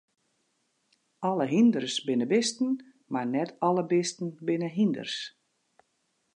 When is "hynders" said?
1.53-1.95, 4.77-5.15